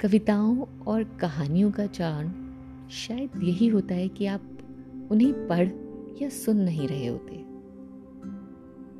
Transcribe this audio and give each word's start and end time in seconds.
कविताओं 0.00 0.66
और 0.86 1.04
कहानियों 1.04 1.70
का 1.70 1.86
चार्म 1.86 2.28
शायद 2.88 3.42
यही 3.42 3.66
होता 3.66 3.94
है 3.94 4.08
कि 4.08 4.26
आप 4.26 4.58
उन्हें 5.10 5.48
पढ़ 5.48 5.68
या 6.22 6.28
सुन 6.28 6.56
नहीं 6.56 6.88
रहे 6.88 7.06
होते। 7.06 7.36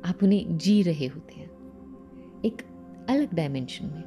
आप 0.09 0.23
उन्हें 0.23 0.57
जी 0.57 0.81
रहे 0.81 1.07
होते 1.07 1.33
हैं। 1.33 1.49
एक 2.45 2.61
अलग 3.09 3.33
डायमेंशन 3.33 3.85
में। 3.85 4.03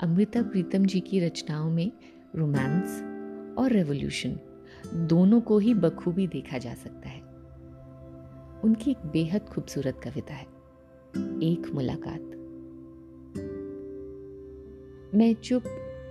अमृता 0.00 0.42
प्रीतम 0.42 0.84
जी 0.84 1.00
की 1.00 1.20
रचनाओं 1.20 1.70
में 1.70 1.92
रोमांस 2.36 3.02
और 3.58 3.70
रेवोल्यूशन 3.70 4.38
दोनों 4.94 5.40
को 5.40 5.58
ही 5.58 5.74
बखूबी 5.74 6.26
देखा 6.26 6.58
जा 6.58 6.74
सकता 6.74 7.08
है। 7.08 7.20
उनकी 8.64 8.90
एक 8.90 9.06
बेहद 9.06 9.40
खूबसूरत 9.40 10.00
कविता 10.04 10.34
है, 10.34 10.46
एक 11.42 11.70
मुलाकात। 11.74 12.36
मैं 15.14 15.34
चुप, 15.34 15.64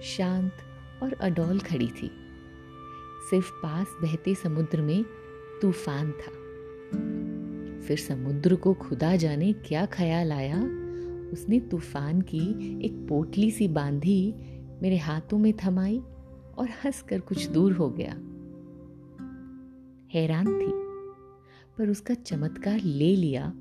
शांत 0.04 0.52
और 1.04 1.14
अडोल 1.14 1.60
खड़ी 1.60 1.88
थी। 1.88 2.12
सिर्फ़ 3.30 3.52
पास 3.52 3.88
बहते 4.02 4.36
समुद्र 4.36 4.82
में 4.82 5.06
तूफ़ान 5.62 6.12
था। 6.12 6.32
फिर 7.88 7.98
समुद्र 7.98 8.56
को 8.56 8.74
खुदा 8.74 9.16
जाने 9.16 9.54
क्या 9.54 9.86
ख्याल 9.86 10.32
आया? 10.32 10.64
उसने 11.34 11.60
तूफ़ान 11.60 12.22
की 12.22 12.42
एक 12.86 13.08
पोटली 13.10 13.52
सी 13.52 13.68
बांधी 13.68 14.34
मेरे 14.82 14.98
हाथों 14.98 15.38
में 15.38 15.54
थमाई 15.54 16.00
और 16.58 16.70
हंसकर 16.86 17.20
कुछ 17.20 17.48
दूर 17.48 17.74
हो 17.74 17.90
गया। 17.90 18.14
हैरान 20.14 20.46
थी, 20.46 20.72
पर 21.78 21.90
उसका 21.90 22.14
चमत्कार 22.14 22.82
ले 22.82 23.16
लिया। 23.16 23.54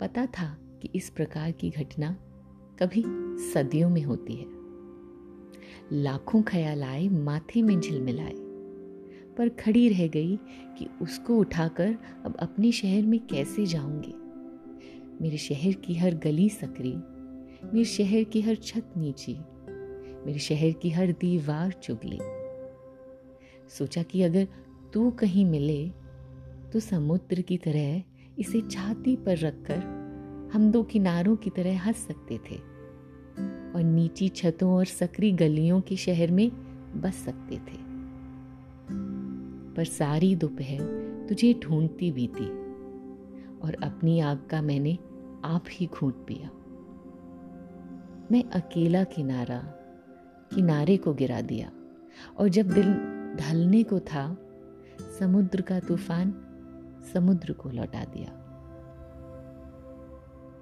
पता 0.00 0.26
था 0.26 0.58
कि 0.82 0.88
इस 0.94 1.10
प्रकार 1.10 1.52
की 1.52 1.70
घटना 1.70 2.16
कभी 2.78 3.04
सदियों 3.52 3.90
में 3.90 4.02
होती 4.02 4.34
है। 4.34 4.61
लाखों 5.92 6.42
ख्याल 6.42 6.82
आए, 6.82 7.08
माथे 7.08 7.62
में 7.62 7.80
झिलमिलाए 7.80 8.34
पर 9.36 9.48
खड़ी 9.48 9.88
रह 9.88 10.06
गई 10.08 10.36
कि 10.78 10.88
उसको 11.02 11.36
उठाकर 11.38 11.96
अब 12.24 12.36
अपने 12.36 12.72
शहर 12.72 13.02
में 13.02 13.20
कैसे 13.26 13.66
जाऊँगी? 13.66 14.14
मेरे 15.20 15.36
शहर 15.36 15.72
की 15.72 15.94
हर 15.94 16.14
गली 16.14 16.48
सकरी, 16.48 16.94
मेरे 17.64 17.84
शहर 17.84 18.24
की 18.24 18.40
हर 18.40 18.54
छत 18.54 18.92
नीची, 18.96 19.36
मेरे 20.26 20.38
शहर 20.38 20.72
की 20.72 20.90
हर 20.90 21.12
दीवार 21.12 21.72
चुगली। 21.72 22.18
सोचा 23.78 24.02
कि 24.02 24.22
अगर 24.22 24.48
तू 24.94 25.10
कहीं 25.10 25.44
मिले 25.44 25.88
तो 26.72 26.80
समुद्र 26.80 27.40
की 27.40 27.56
तरह 27.56 28.02
इसे 28.38 28.60
छाती 28.60 29.16
पर 29.16 29.38
रखकर 29.38 29.78
हम 30.52 30.70
दो 30.70 30.82
किनारों 30.82 31.36
की 31.36 31.50
तरह 31.50 31.80
हंस 31.80 31.96
सकते 31.96 32.38
थे। 32.50 32.71
और 33.74 33.82
नीची 33.82 34.28
छतों 34.28 34.74
और 34.74 34.84
सकरी 34.84 35.32
गलियों 35.32 35.80
के 35.80 35.96
शहर 35.96 36.30
में 36.30 36.50
बस 37.00 37.14
सकते 37.14 37.56
थे। 37.56 37.92
पर 39.76 39.84
सारी 39.84 40.36
दोपहर 40.36 40.82
तुझे 41.28 41.60
ढूंढती 41.62 42.12
बीती 42.12 42.46
और 43.60 43.76
अपनी 43.82 44.20
आग 44.20 44.46
का 44.50 44.62
मैंने 44.62 44.98
आप 45.44 45.64
ही 45.70 45.86
घूट 45.86 46.14
पिया। 46.26 46.50
मैं 48.32 48.44
अकेला 48.44 49.04
किनारा 49.04 49.58
किनारे 50.54 50.96
को 50.96 51.14
गिरा 51.14 51.40
दिया 51.40 51.72
और 52.38 52.48
जब 52.48 52.70
दिल 52.70 52.94
ढलने 53.40 53.82
को 53.82 54.00
था, 54.00 54.36
समुद्र 55.18 55.60
का 55.60 55.80
तूफ़ान 55.80 56.34
समुद्र 57.14 57.52
को 57.52 57.68
लौटा 57.68 58.04
दिया। 58.04 58.30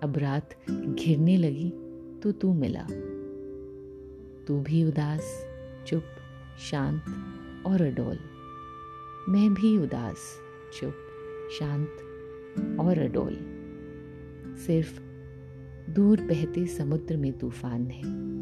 अब 0.02 0.18
रात 0.18 0.50
घिरने 0.70 1.36
लगी 1.36 1.72
तो 2.22 2.32
तू 2.32 2.54
मिला। 2.54 2.86
तू 4.46 4.60
भी 4.60 4.84
उदास, 4.84 5.46
चुप, 5.86 6.04
शांत 6.70 7.02
और 7.66 7.82
अडोल। 7.82 8.18
मैं 9.28 9.54
भी 9.54 9.78
उदास, 9.78 10.18
चुप, 10.80 10.94
शांत 11.58 11.96
और 12.80 12.98
अडोल। 12.98 13.36
सिर्फ़ 14.66 15.00
दूर 15.90 16.20
बहते 16.20 16.66
समुद्र 16.66 17.16
में 17.16 17.38
तूफ़ान 17.38 17.86
है। 17.86 18.39